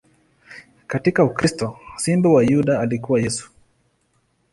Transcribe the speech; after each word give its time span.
Katika 0.87 1.23
ukristo, 1.23 1.77
Simba 1.97 2.29
wa 2.29 2.43
Yuda 2.43 2.79
alikuwa 2.79 3.21
Yesu. 3.21 3.51